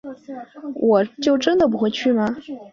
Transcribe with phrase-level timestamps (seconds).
[0.73, 2.27] 我就真的不会去吗